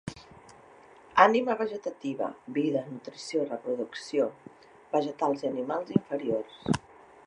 [1.25, 4.29] Ànima vegetativa: vida, nutrició, reproducció;
[4.99, 6.63] vegetals i animals inferiors.